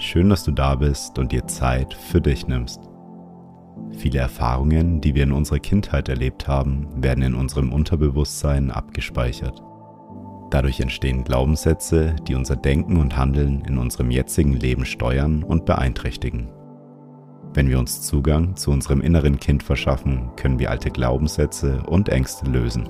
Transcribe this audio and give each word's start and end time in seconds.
Schön, 0.00 0.30
dass 0.30 0.44
du 0.44 0.52
da 0.52 0.76
bist 0.76 1.18
und 1.18 1.32
dir 1.32 1.48
Zeit 1.48 1.92
für 1.92 2.20
dich 2.20 2.46
nimmst. 2.46 2.80
Viele 3.90 4.20
Erfahrungen, 4.20 5.00
die 5.00 5.16
wir 5.16 5.24
in 5.24 5.32
unserer 5.32 5.58
Kindheit 5.58 6.08
erlebt 6.08 6.46
haben, 6.46 6.86
werden 7.02 7.24
in 7.24 7.34
unserem 7.34 7.72
Unterbewusstsein 7.72 8.70
abgespeichert. 8.70 9.60
Dadurch 10.50 10.78
entstehen 10.78 11.24
Glaubenssätze, 11.24 12.14
die 12.28 12.36
unser 12.36 12.54
Denken 12.54 12.98
und 12.98 13.16
Handeln 13.16 13.62
in 13.66 13.76
unserem 13.76 14.12
jetzigen 14.12 14.52
Leben 14.52 14.84
steuern 14.84 15.42
und 15.42 15.66
beeinträchtigen. 15.66 16.48
Wenn 17.52 17.68
wir 17.68 17.80
uns 17.80 18.02
Zugang 18.02 18.54
zu 18.54 18.70
unserem 18.70 19.00
inneren 19.00 19.40
Kind 19.40 19.64
verschaffen, 19.64 20.30
können 20.36 20.60
wir 20.60 20.70
alte 20.70 20.90
Glaubenssätze 20.90 21.82
und 21.88 22.08
Ängste 22.08 22.48
lösen. 22.48 22.88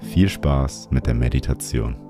Viel 0.00 0.28
Spaß 0.28 0.88
mit 0.90 1.06
der 1.06 1.14
Meditation. 1.14 2.09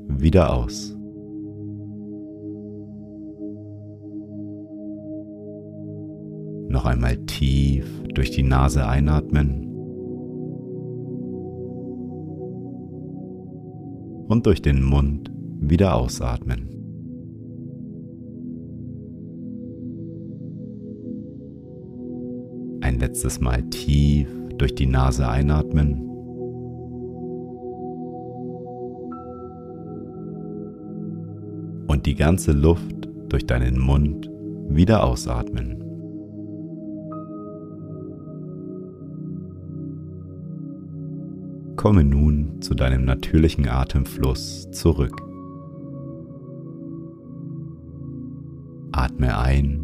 wieder 0.19 0.53
aus. 0.53 0.95
Noch 6.69 6.85
einmal 6.85 7.17
tief 7.25 7.85
durch 8.13 8.31
die 8.31 8.43
Nase 8.43 8.87
einatmen 8.87 9.67
und 14.27 14.45
durch 14.45 14.61
den 14.61 14.83
Mund 14.83 15.31
wieder 15.59 15.95
ausatmen. 15.95 16.69
Ein 22.81 22.99
letztes 22.99 23.39
Mal 23.39 23.63
tief 23.69 24.27
durch 24.57 24.73
die 24.73 24.87
Nase 24.87 25.27
einatmen 25.27 26.10
und 31.91 32.05
die 32.05 32.15
ganze 32.15 32.53
Luft 32.53 33.09
durch 33.27 33.45
deinen 33.45 33.77
Mund 33.77 34.31
wieder 34.69 35.03
ausatmen. 35.03 35.77
Komme 41.75 42.05
nun 42.05 42.61
zu 42.61 42.75
deinem 42.75 43.03
natürlichen 43.03 43.67
Atemfluss 43.67 44.71
zurück. 44.71 45.21
Atme 48.93 49.37
ein 49.37 49.83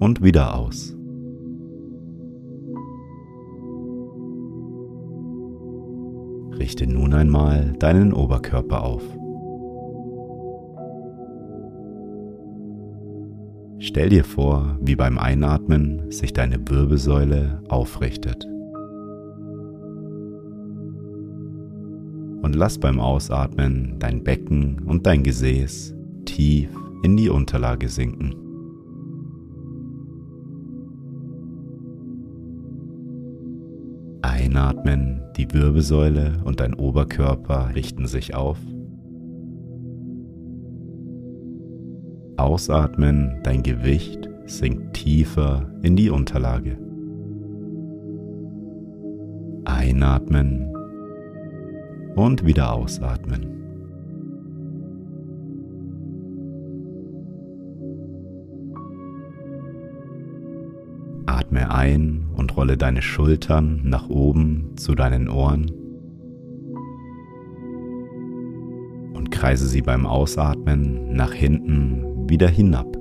und 0.00 0.24
wieder 0.24 0.56
aus. 0.58 0.96
Richte 6.58 6.88
nun 6.88 7.14
einmal 7.14 7.74
deinen 7.78 8.12
Oberkörper 8.12 8.82
auf. 8.82 9.02
Stell 13.86 14.08
dir 14.08 14.24
vor, 14.24 14.78
wie 14.80 14.96
beim 14.96 15.18
Einatmen 15.18 16.10
sich 16.10 16.32
deine 16.32 16.56
Wirbelsäule 16.66 17.62
aufrichtet. 17.68 18.46
Und 22.40 22.54
lass 22.54 22.78
beim 22.78 22.98
Ausatmen 22.98 23.96
dein 23.98 24.24
Becken 24.24 24.78
und 24.86 25.06
dein 25.06 25.22
Gesäß 25.22 25.94
tief 26.24 26.70
in 27.02 27.18
die 27.18 27.28
Unterlage 27.28 27.90
sinken. 27.90 28.34
Einatmen, 34.22 35.20
die 35.36 35.52
Wirbelsäule 35.52 36.40
und 36.44 36.60
dein 36.60 36.72
Oberkörper 36.72 37.74
richten 37.74 38.06
sich 38.06 38.34
auf. 38.34 38.56
Ausatmen, 42.36 43.40
dein 43.44 43.62
Gewicht 43.62 44.28
sinkt 44.46 44.94
tiefer 44.94 45.70
in 45.82 45.94
die 45.94 46.10
Unterlage. 46.10 46.76
Einatmen 49.64 50.74
und 52.16 52.44
wieder 52.44 52.72
ausatmen. 52.72 53.46
Atme 61.26 61.70
ein 61.70 62.26
und 62.36 62.56
rolle 62.56 62.76
deine 62.76 63.00
Schultern 63.02 63.80
nach 63.84 64.08
oben 64.08 64.72
zu 64.76 64.94
deinen 64.94 65.28
Ohren 65.28 65.70
und 69.14 69.30
kreise 69.30 69.66
sie 69.68 69.82
beim 69.82 70.06
Ausatmen 70.06 71.14
nach 71.14 71.32
hinten 71.32 72.13
wieder 72.28 72.48
hinab. 72.48 72.96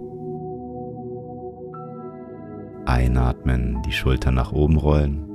Einatmen, 2.86 3.82
die 3.86 3.92
Schultern 3.92 4.36
nach 4.36 4.52
oben 4.52 4.78
rollen. 4.78 5.26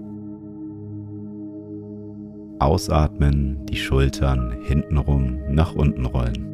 Ausatmen, 2.58 3.64
die 3.66 3.76
Schultern 3.76 4.52
hintenrum 4.62 5.38
nach 5.50 5.74
unten 5.74 6.04
rollen. 6.06 6.44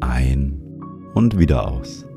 Ein 0.00 0.60
und 1.14 1.38
wieder 1.38 1.66
aus. 1.68 2.09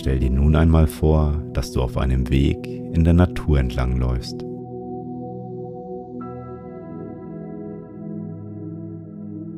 Stell 0.00 0.18
dir 0.18 0.30
nun 0.30 0.56
einmal 0.56 0.86
vor, 0.86 1.34
dass 1.52 1.72
du 1.72 1.82
auf 1.82 1.98
einem 1.98 2.30
Weg 2.30 2.66
in 2.66 3.04
der 3.04 3.12
Natur 3.12 3.58
entlangläufst. 3.58 4.40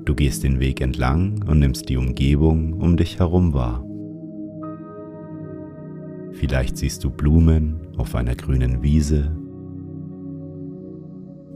Du 0.05 0.17
gehst 0.17 0.43
den 0.43 0.59
Weg 0.59 0.81
entlang 0.81 1.45
und 1.47 1.61
nimmst 1.61 1.89
die 1.89 1.97
Umgebung 1.97 2.73
um 2.73 2.97
dich 2.97 3.21
herum 3.21 3.55
wahr. 3.55 3.85
Vielleicht 6.33 6.77
siehst 6.77 7.05
du 7.05 7.11
Blumen 7.11 7.79
auf 7.97 8.17
einer 8.17 8.35
grünen 8.35 8.83
Wiese 8.83 9.31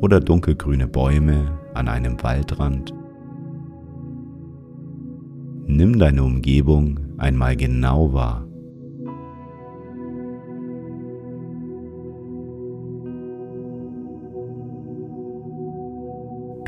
oder 0.00 0.20
dunkelgrüne 0.20 0.86
Bäume 0.86 1.58
an 1.74 1.88
einem 1.88 2.22
Waldrand. 2.22 2.94
Nimm 5.66 5.98
deine 5.98 6.22
Umgebung 6.22 7.00
einmal 7.18 7.56
genau 7.56 8.12
wahr. 8.12 8.45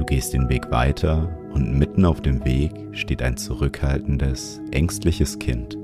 Gehst 0.08 0.32
den 0.32 0.48
Weg 0.48 0.70
weiter 0.70 1.28
und 1.52 1.78
mitten 1.78 2.06
auf 2.06 2.22
dem 2.22 2.42
Weg 2.44 2.72
steht 2.92 3.20
ein 3.22 3.36
zurückhaltendes, 3.36 4.58
ängstliches 4.70 5.38
Kind. 5.38 5.74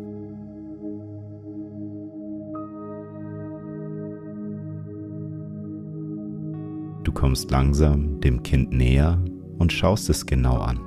Du 7.04 7.12
kommst 7.12 7.50
langsam 7.50 8.18
dem 8.20 8.42
Kind 8.42 8.72
näher 8.72 9.22
und 9.58 9.72
schaust 9.72 10.08
es 10.08 10.24
genau 10.24 10.56
an. 10.56 10.80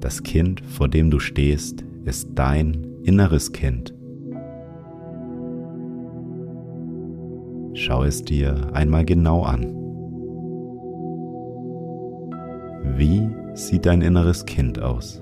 Das 0.00 0.24
Kind, 0.24 0.62
vor 0.62 0.88
dem 0.88 1.12
du 1.12 1.20
stehst, 1.20 1.84
ist 2.04 2.30
dein 2.34 2.88
inneres 3.04 3.52
Kind. 3.52 3.94
Schau 7.74 8.02
es 8.02 8.24
dir 8.24 8.68
einmal 8.74 9.04
genau 9.04 9.44
an. 9.44 9.81
Wie 12.94 13.26
sieht 13.54 13.86
dein 13.86 14.02
inneres 14.02 14.44
Kind 14.44 14.78
aus? 14.78 15.18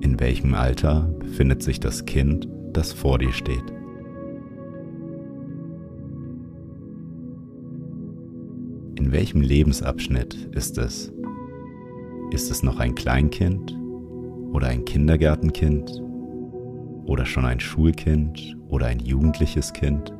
In 0.00 0.18
welchem 0.18 0.54
Alter 0.54 1.02
befindet 1.18 1.62
sich 1.62 1.78
das 1.78 2.06
Kind, 2.06 2.48
das 2.72 2.92
vor 2.92 3.18
dir 3.18 3.32
steht? 3.32 3.72
In 8.94 9.12
welchem 9.12 9.42
Lebensabschnitt 9.42 10.48
ist 10.52 10.78
es? 10.78 11.12
Ist 12.30 12.50
es 12.50 12.62
noch 12.62 12.80
ein 12.80 12.94
Kleinkind 12.94 13.76
oder 14.52 14.68
ein 14.68 14.86
Kindergartenkind 14.86 16.03
oder 17.06 17.26
schon 17.26 17.44
ein 17.44 17.60
Schulkind 17.60 18.56
oder 18.68 18.86
ein 18.86 19.00
jugendliches 19.00 19.72
Kind? 19.72 20.12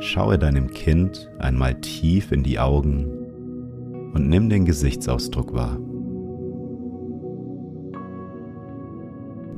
Schaue 0.00 0.38
deinem 0.38 0.70
Kind 0.70 1.30
einmal 1.38 1.80
tief 1.80 2.30
in 2.30 2.42
die 2.42 2.58
Augen 2.58 3.06
und 4.12 4.28
nimm 4.28 4.48
den 4.48 4.64
Gesichtsausdruck 4.64 5.54
wahr. 5.54 5.78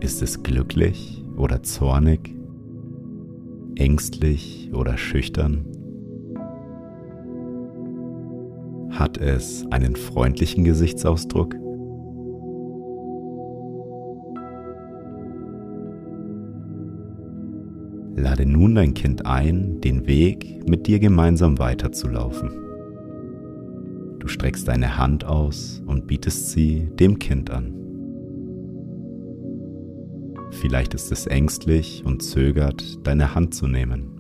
Ist 0.01 0.23
es 0.23 0.43
glücklich 0.43 1.25
oder 1.37 1.63
zornig? 1.63 2.37
ängstlich 3.77 4.71
oder 4.73 4.97
schüchtern? 4.97 5.76
Hat 8.99 9.19
es 9.19 9.63
einen 9.71 9.95
freundlichen 9.95 10.65
Gesichtsausdruck? 10.65 11.55
Lade 18.17 18.47
nun 18.47 18.75
dein 18.75 18.95
Kind 18.95 19.27
ein, 19.27 19.83
den 19.83 20.07
Weg 20.07 20.67
mit 20.67 20.87
dir 20.87 20.99
gemeinsam 20.99 21.59
weiterzulaufen. 21.59 22.51
Du 24.19 24.29
streckst 24.29 24.67
deine 24.67 24.97
Hand 24.97 25.27
aus 25.27 25.83
und 25.87 26.07
bietest 26.07 26.53
sie 26.53 26.89
dem 26.99 27.19
Kind 27.19 27.51
an. 27.51 27.75
Vielleicht 30.53 30.95
ist 30.95 31.13
es 31.13 31.27
ängstlich 31.27 32.03
und 32.07 32.23
zögert, 32.23 33.07
deine 33.07 33.35
Hand 33.35 33.55
zu 33.55 33.67
nehmen. 33.67 34.16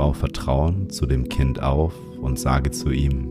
Bau 0.00 0.14
Vertrauen 0.14 0.88
zu 0.88 1.04
dem 1.04 1.28
Kind 1.28 1.62
auf 1.62 1.92
und 2.22 2.38
sage 2.38 2.70
zu 2.70 2.88
ihm, 2.88 3.30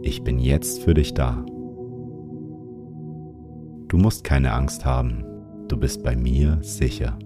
ich 0.00 0.22
bin 0.22 0.38
jetzt 0.38 0.84
für 0.84 0.94
dich 0.94 1.12
da. 1.12 1.44
Du 3.88 3.96
musst 3.96 4.22
keine 4.22 4.52
Angst 4.52 4.84
haben, 4.84 5.24
du 5.66 5.76
bist 5.76 6.04
bei 6.04 6.14
mir 6.14 6.60
sicher. 6.62 7.18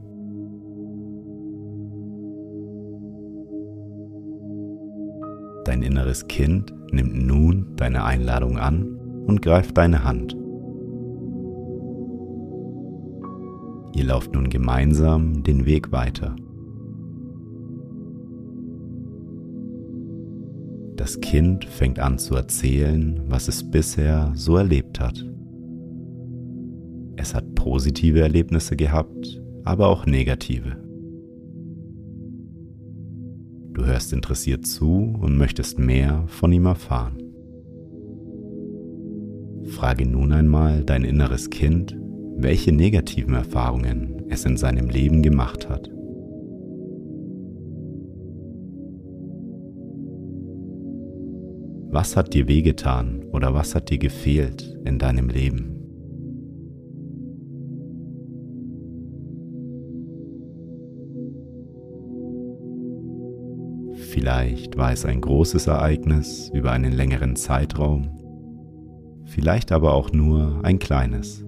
Dein 5.67 5.83
inneres 5.83 6.27
Kind 6.29 6.73
nimmt 6.93 7.27
nun 7.27 7.77
deine 7.77 8.05
Einladung 8.05 8.56
an 8.56 8.87
und 9.27 9.43
greift 9.43 9.77
deine 9.77 10.03
Hand. 10.03 10.35
Ihr 13.95 14.05
lauft 14.05 14.33
nun 14.33 14.49
gemeinsam 14.49 15.43
den 15.43 15.67
Weg 15.67 15.93
weiter. 15.93 16.35
Das 21.02 21.20
Kind 21.20 21.64
fängt 21.64 21.99
an 21.99 22.16
zu 22.16 22.37
erzählen, 22.37 23.20
was 23.26 23.49
es 23.49 23.69
bisher 23.69 24.31
so 24.37 24.56
erlebt 24.56 25.00
hat. 25.00 25.26
Es 27.16 27.34
hat 27.34 27.56
positive 27.56 28.20
Erlebnisse 28.20 28.76
gehabt, 28.76 29.43
aber 29.64 29.88
auch 29.88 30.06
negative. 30.06 30.76
Du 33.72 33.84
hörst 33.84 34.12
interessiert 34.12 34.64
zu 34.64 35.16
und 35.20 35.37
möchtest 35.37 35.76
mehr 35.76 36.22
von 36.28 36.52
ihm 36.52 36.66
erfahren. 36.66 37.20
Frage 39.70 40.06
nun 40.06 40.31
einmal 40.31 40.84
dein 40.84 41.02
inneres 41.02 41.50
Kind, 41.50 41.99
welche 42.37 42.70
negativen 42.70 43.34
Erfahrungen 43.34 44.22
es 44.28 44.44
in 44.44 44.56
seinem 44.56 44.88
Leben 44.88 45.20
gemacht 45.20 45.69
hat. 45.69 45.90
Was 51.93 52.17
hat 52.17 52.33
dir 52.33 52.49
wehgetan 52.49 53.23
oder 53.33 53.53
was 53.53 53.75
hat 53.75 53.91
dir 53.91 53.99
gefehlt 53.99 54.79
in 54.87 54.99
deinem 54.99 55.29
Leben? 55.29 55.77
Vielleicht 63.93 64.79
war 64.79 64.93
es 64.93 65.05
ein 65.05 65.21
großes 65.21 65.67
Ereignis 65.67 66.50
über 66.55 66.71
einen 66.71 66.93
längeren 66.93 67.37
Zeitraum, 67.37 68.09
vielleicht 69.27 69.71
aber 69.71 69.93
auch 69.93 70.11
nur 70.12 70.65
ein 70.65 70.79
kleines. 70.79 71.45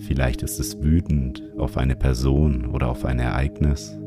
Vielleicht 0.00 0.42
ist 0.42 0.60
es 0.60 0.82
wütend 0.82 1.42
auf 1.56 1.78
eine 1.78 1.96
Person 1.96 2.66
oder 2.66 2.88
auf 2.88 3.06
ein 3.06 3.20
Ereignis. 3.20 3.98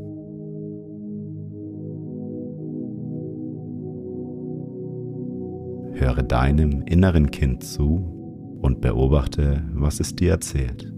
Höre 6.19 6.27
deinem 6.27 6.81
inneren 6.81 7.31
Kind 7.31 7.63
zu 7.63 8.60
und 8.62 8.81
beobachte, 8.81 9.63
was 9.74 10.01
es 10.01 10.18
dir 10.18 10.31
erzählt. 10.31 10.92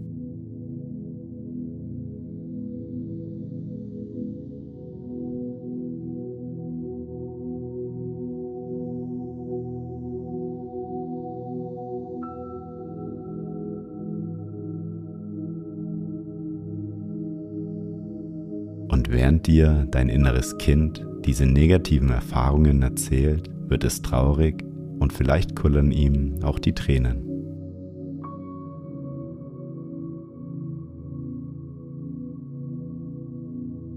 Und 18.88 19.08
während 19.08 19.46
dir 19.46 19.86
dein 19.92 20.08
inneres 20.08 20.58
Kind 20.58 21.06
diese 21.24 21.46
negativen 21.46 22.10
Erfahrungen 22.10 22.82
erzählt, 22.82 23.48
wird 23.68 23.84
es 23.84 24.02
traurig 24.02 24.64
und 25.02 25.12
vielleicht 25.12 25.56
kullern 25.56 25.90
ihm 25.90 26.36
auch 26.42 26.58
die 26.58 26.74
Tränen. 26.74 27.28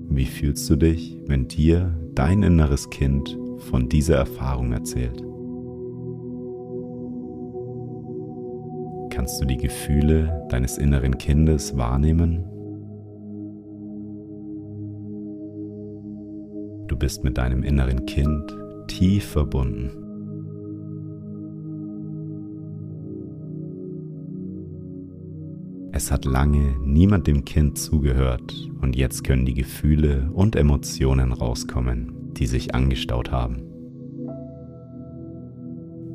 Wie 0.10 0.26
fühlst 0.26 0.70
du 0.70 0.76
dich, 0.76 1.20
wenn 1.28 1.48
dir 1.48 1.96
dein 2.16 2.42
inneres 2.42 2.90
Kind 2.90 3.38
von 3.70 3.88
dieser 3.88 4.16
Erfahrung 4.16 4.72
erzählt? 4.74 5.22
Kannst 9.12 9.40
du 9.42 9.46
die 9.46 9.58
Gefühle 9.58 10.48
deines 10.50 10.78
inneren 10.78 11.18
Kindes 11.18 11.78
wahrnehmen? 11.78 12.44
Du 16.88 16.98
bist 16.98 17.24
mit 17.24 17.38
deinem 17.38 17.64
inneren 17.64 18.06
Kind 18.06 18.56
tief 18.88 19.26
verbunden. 19.26 20.05
Es 25.98 26.12
hat 26.12 26.26
lange 26.26 26.76
niemand 26.84 27.26
dem 27.26 27.46
Kind 27.46 27.78
zugehört 27.78 28.54
und 28.82 28.98
jetzt 28.98 29.24
können 29.24 29.46
die 29.46 29.54
Gefühle 29.54 30.30
und 30.34 30.58
Emotionen 30.58 31.32
rauskommen, 31.32 32.34
die 32.34 32.48
sich 32.48 32.76
angestaut 32.76 33.32
haben. 33.32 33.64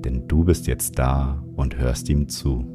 Denn 0.04 0.28
du 0.28 0.44
bist 0.44 0.66
jetzt 0.66 0.98
da 0.98 1.42
und 1.56 1.78
hörst 1.78 2.10
ihm 2.10 2.28
zu. 2.28 2.66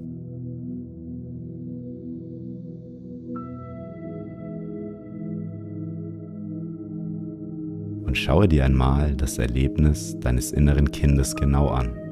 und 8.08 8.18
schaue 8.18 8.48
dir 8.48 8.64
einmal 8.64 9.14
das 9.16 9.38
Erlebnis 9.40 10.18
deines 10.22 10.54
inneren 10.54 10.90
Kindes 10.90 11.36
genau 11.36 11.68
an. 11.68 12.05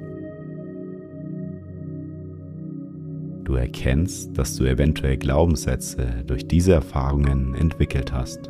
Du 3.53 3.60
erkennst, 3.60 4.36
dass 4.36 4.55
du 4.55 4.63
eventuell 4.63 5.15
Glaubenssätze 5.15 6.24
durch 6.25 6.48
diese 6.48 6.74
Erfahrungen 6.74 7.53
entwickelt 7.53 8.12
hast. 8.12 8.50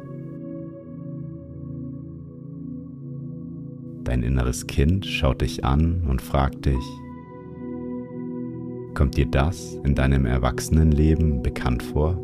Dein 4.05 4.23
inneres 4.23 4.65
Kind 4.65 5.05
schaut 5.05 5.41
dich 5.41 5.65
an 5.65 6.03
und 6.07 6.21
fragt 6.21 6.67
dich, 6.67 6.85
kommt 8.93 9.17
dir 9.17 9.25
das 9.25 9.77
in 9.83 9.93
deinem 9.93 10.25
Erwachsenenleben 10.25 11.43
bekannt 11.43 11.83
vor? 11.83 12.17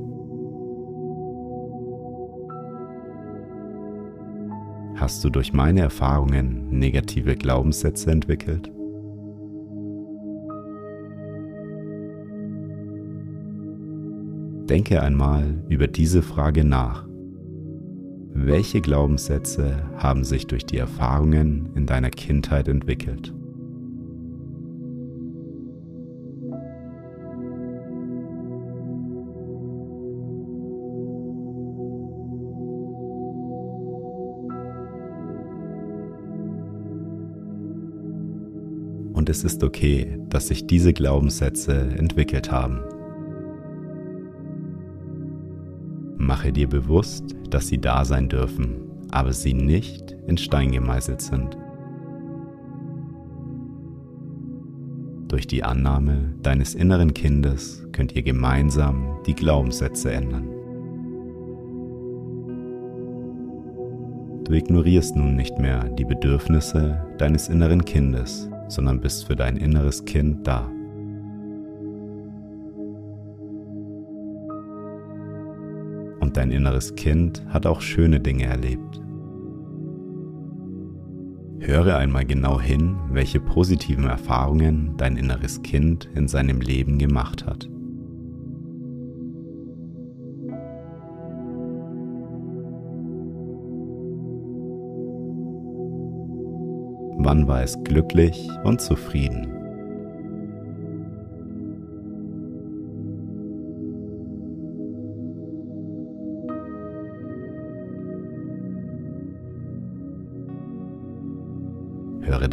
Hast 4.96 5.22
du 5.26 5.30
durch 5.30 5.52
meine 5.52 5.82
Erfahrungen 5.82 6.70
negative 6.70 7.36
Glaubenssätze 7.36 8.10
entwickelt? 8.10 8.72
Denke 14.70 15.02
einmal 15.02 15.64
über 15.68 15.88
diese 15.88 16.22
Frage 16.22 16.64
nach. 16.64 17.04
Welche 18.34 18.82
Glaubenssätze 18.82 19.90
haben 19.98 20.24
sich 20.24 20.46
durch 20.46 20.64
die 20.64 20.78
Erfahrungen 20.78 21.70
in 21.74 21.88
deiner 21.88 22.12
Kindheit 22.12 22.68
entwickelt? 22.68 23.34
Und 39.14 39.30
es 39.30 39.44
ist 39.44 39.64
okay, 39.64 40.20
dass 40.30 40.50
sich 40.50 40.68
diese 40.68 40.94
Glaubenssätze 40.94 41.74
entwickelt 41.98 42.52
haben. 42.52 42.82
Mache 46.30 46.54
dir 46.54 46.70
bewusst, 46.70 47.36
dass 47.50 47.70
sie 47.70 47.82
da 47.82 48.06
sein 48.06 48.30
dürfen, 48.30 48.82
aber 49.10 49.34
sie 49.34 49.56
nicht 49.56 50.16
in 50.28 50.38
Stein 50.38 50.72
gemeißelt 50.72 51.24
sind. 51.24 51.58
Durch 55.28 55.48
die 55.48 55.64
Annahme 55.64 56.36
deines 56.44 56.76
inneren 56.76 57.16
Kindes 57.16 57.84
könnt 57.94 58.16
ihr 58.16 58.22
gemeinsam 58.22 59.18
die 59.26 59.34
Glaubenssätze 59.34 60.12
ändern. 60.12 60.48
Du 64.44 64.54
ignorierst 64.54 65.16
nun 65.16 65.36
nicht 65.36 65.58
mehr 65.58 65.86
die 65.86 66.06
Bedürfnisse 66.06 67.08
deines 67.18 67.50
inneren 67.50 67.84
Kindes, 67.84 68.48
sondern 68.68 69.02
bist 69.02 69.26
für 69.26 69.36
dein 69.36 69.58
inneres 69.58 70.06
Kind 70.06 70.46
da. 70.46 70.70
Und 76.30 76.38
dein 76.38 76.52
inneres 76.52 76.94
Kind 76.94 77.44
hat 77.50 77.66
auch 77.66 77.82
schöne 77.82 78.20
Dinge 78.20 78.46
erlebt. 78.46 79.02
Höre 81.58 81.98
einmal 81.98 82.24
genau 82.24 82.62
hin, 82.62 82.98
welche 83.10 83.40
positiven 83.40 84.06
Erfahrungen 84.06 84.94
dein 84.96 85.18
inneres 85.18 85.64
Kind 85.64 86.08
in 86.14 86.28
seinem 86.28 86.62
Leben 86.62 87.00
gemacht 87.00 87.48
hat. 87.48 87.68
Wann 97.18 97.48
war 97.48 97.64
es 97.64 97.76
glücklich 97.84 98.48
und 98.66 98.82
zufrieden? 98.82 99.59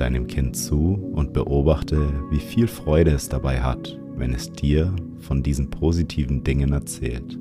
Deinem 0.07 0.29
Kind 0.29 0.57
zu 0.57 1.11
und 1.15 1.33
beobachte, 1.33 1.99
wie 2.31 2.39
viel 2.39 2.69
Freude 2.69 3.11
es 3.11 3.29
dabei 3.29 3.61
hat, 3.61 3.99
wenn 4.15 4.33
es 4.33 4.53
dir 4.53 4.95
von 5.19 5.43
diesen 5.43 5.69
positiven 5.69 6.45
Dingen 6.45 6.73
erzählt. 6.73 7.37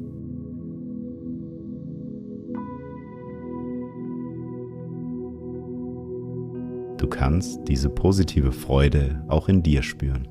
Du 6.97 7.07
kannst 7.07 7.59
diese 7.67 7.87
positive 7.87 8.51
Freude 8.51 9.23
auch 9.27 9.47
in 9.47 9.61
dir 9.61 9.83
spüren. 9.83 10.27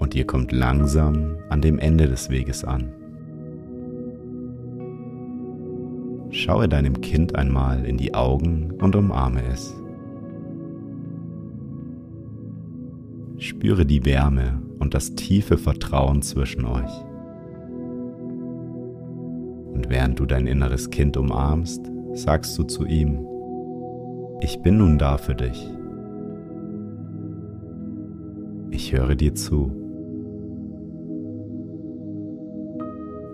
Und 0.00 0.16
ihr 0.16 0.26
kommt 0.26 0.50
langsam 0.50 1.36
an 1.48 1.62
dem 1.62 1.78
Ende 1.78 2.08
des 2.08 2.28
Weges 2.28 2.64
an. 2.64 2.99
Schaue 6.40 6.70
deinem 6.70 7.02
Kind 7.02 7.36
einmal 7.36 7.84
in 7.84 7.98
die 7.98 8.14
Augen 8.14 8.72
und 8.80 8.96
umarme 8.96 9.42
es. 9.52 9.74
Spüre 13.36 13.84
die 13.84 14.06
Wärme 14.06 14.62
und 14.78 14.94
das 14.94 15.14
tiefe 15.16 15.58
Vertrauen 15.58 16.22
zwischen 16.22 16.64
euch. 16.64 16.90
Und 19.74 19.90
während 19.90 20.18
du 20.18 20.24
dein 20.24 20.46
inneres 20.46 20.88
Kind 20.88 21.18
umarmst, 21.18 21.84
sagst 22.14 22.56
du 22.58 22.62
zu 22.62 22.86
ihm, 22.86 23.20
ich 24.40 24.62
bin 24.62 24.78
nun 24.78 24.96
da 24.96 25.18
für 25.18 25.34
dich. 25.34 25.70
Ich 28.70 28.94
höre 28.94 29.14
dir 29.14 29.34
zu. 29.34 29.70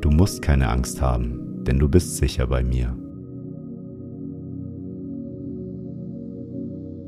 Du 0.00 0.10
musst 0.10 0.42
keine 0.42 0.68
Angst 0.68 1.00
haben, 1.00 1.45
denn 1.66 1.78
du 1.78 1.88
bist 1.88 2.16
sicher 2.16 2.46
bei 2.46 2.62
mir. 2.62 2.96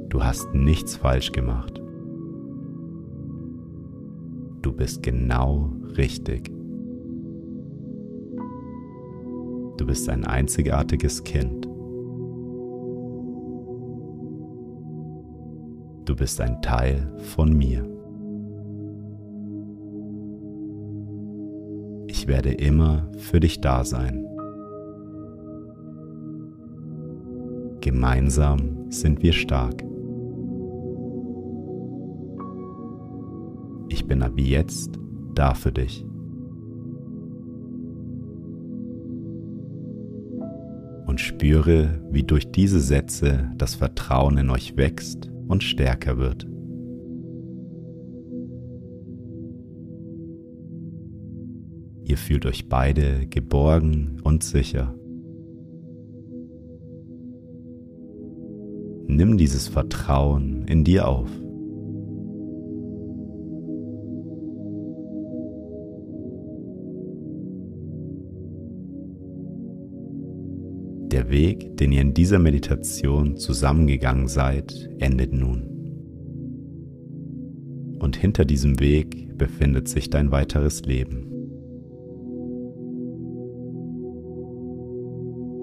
Du 0.09 0.25
hast 0.25 0.53
nichts 0.55 0.97
falsch 0.97 1.33
gemacht. 1.33 1.81
Du 4.63 4.73
bist 4.73 5.03
genau 5.03 5.71
richtig. 5.97 6.51
Du 9.77 9.87
bist 9.87 10.09
ein 10.09 10.25
einzigartiges 10.25 11.23
Kind. 11.23 11.67
Du 16.05 16.17
bist 16.17 16.41
ein 16.41 16.61
Teil 16.63 17.13
von 17.19 17.57
mir. 17.57 17.87
Ich 22.09 22.27
werde 22.27 22.53
immer 22.53 23.09
für 23.19 23.41
dich 23.41 23.61
da 23.61 23.85
sein. 23.85 24.18
Gemeinsam 27.89 28.91
sind 28.91 29.23
wir 29.23 29.33
stark. 29.33 29.83
Ich 33.89 34.05
bin 34.07 34.23
ab 34.23 34.35
jetzt 34.37 34.99
da 35.35 35.55
für 35.55 35.73
dich. 35.73 36.05
Und 41.07 41.19
spüre, 41.19 41.99
wie 42.11 42.25
durch 42.25 42.53
diese 42.53 42.81
Sätze 42.81 43.51
das 43.57 43.75
Vertrauen 43.75 44.37
in 44.37 44.51
euch 44.51 44.77
wächst 44.77 45.31
und 45.47 45.63
stärker 45.63 46.19
wird. 46.19 46.47
Ihr 52.05 52.19
fühlt 52.19 52.45
euch 52.45 52.69
beide 52.69 53.27
geborgen 53.29 54.21
und 54.25 54.45
sicher. 54.45 54.98
Nimm 59.19 59.37
dieses 59.37 59.67
Vertrauen 59.67 60.65
in 60.69 60.85
dir 60.85 61.09
auf. 61.09 61.29
Der 71.11 71.31
Weg, 71.31 71.77
den 71.79 71.91
ihr 71.91 72.01
in 72.01 72.15
dieser 72.15 72.39
Meditation 72.39 73.37
zusammengegangen 73.37 74.29
seid, 74.29 74.89
endet 75.01 75.33
nun. 75.33 75.65
Und 77.99 78.17
hinter 78.17 78.45
diesem 78.45 78.79
Weg 78.79 79.37
befindet 79.37 79.89
sich 79.89 80.11
dein 80.11 80.31
weiteres 80.31 80.83
Leben. 80.83 81.25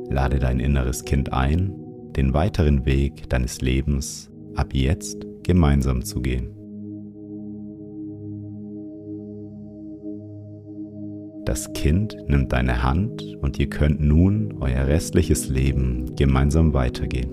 Lade 0.09 0.39
dein 0.39 0.59
inneres 0.59 1.05
Kind 1.05 1.31
ein 1.31 1.85
den 2.15 2.34
weiteren 2.34 2.86
Weg 2.86 3.29
deines 3.29 3.62
Lebens 3.62 4.29
ab 4.55 4.74
jetzt 4.74 5.25
gemeinsam 5.43 6.03
zu 6.03 6.22
gehen. 6.22 6.51
Das 11.45 11.72
Kind 11.74 12.17
nimmt 12.27 12.53
deine 12.53 12.81
Hand 12.81 13.24
und 13.41 13.60
ihr 13.60 13.69
könnt 13.69 14.01
nun 14.01 14.55
euer 14.62 14.88
restliches 14.88 15.48
Leben 15.48 16.15
gemeinsam 16.15 16.74
weitergehen. 16.74 17.29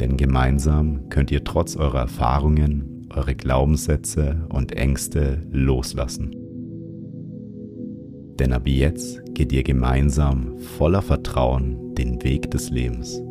Denn 0.00 0.16
gemeinsam 0.16 1.08
könnt 1.10 1.30
ihr 1.30 1.44
trotz 1.44 1.76
eurer 1.76 2.00
Erfahrungen, 2.00 3.06
eure 3.14 3.36
Glaubenssätze 3.36 4.46
und 4.48 4.72
Ängste 4.72 5.42
loslassen. 5.52 6.34
Denn 8.40 8.52
ab 8.52 8.66
jetzt 8.66 9.22
geht 9.34 9.52
ihr 9.52 9.62
gemeinsam 9.62 10.58
voller 10.58 11.02
Vertrauen 11.02 11.83
den 11.94 12.22
Weg 12.22 12.50
des 12.50 12.70
Lebens. 12.70 13.22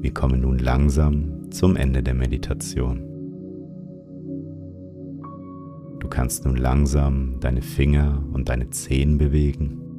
Wir 0.00 0.12
kommen 0.12 0.40
nun 0.40 0.58
langsam 0.58 1.50
zum 1.50 1.76
Ende 1.76 2.02
der 2.02 2.14
Meditation. 2.14 3.00
Du 6.00 6.08
kannst 6.08 6.44
nun 6.44 6.56
langsam 6.56 7.36
deine 7.40 7.62
Finger 7.62 8.22
und 8.32 8.48
deine 8.48 8.70
Zehen 8.70 9.16
bewegen. 9.16 9.91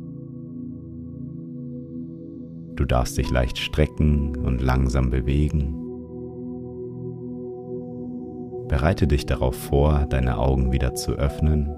Du 2.75 2.85
darfst 2.85 3.17
dich 3.17 3.29
leicht 3.29 3.57
strecken 3.57 4.35
und 4.37 4.61
langsam 4.61 5.09
bewegen. 5.09 5.79
Bereite 8.67 9.07
dich 9.07 9.25
darauf 9.25 9.55
vor, 9.55 10.07
deine 10.09 10.37
Augen 10.37 10.71
wieder 10.71 10.95
zu 10.95 11.11
öffnen. 11.13 11.69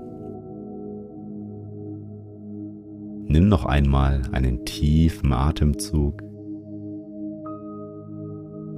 Nimm 3.28 3.50
noch 3.50 3.66
einmal 3.66 4.22
einen 4.32 4.64
tiefen 4.66 5.34
Atemzug 5.34 6.22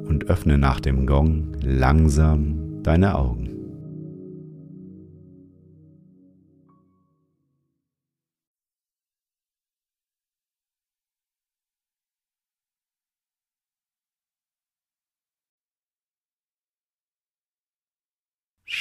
und 0.07 0.25
öffne 0.29 0.57
nach 0.57 0.79
dem 0.79 1.05
Gong 1.05 1.51
langsam 1.61 2.81
deine 2.81 3.15
Augen. 3.15 3.46